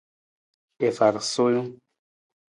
I 0.87 0.89
far 0.97 1.15
suwii. 1.31 1.61